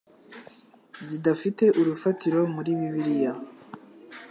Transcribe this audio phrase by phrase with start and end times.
[1.07, 3.33] zidafite urufatiro muri Bibliya?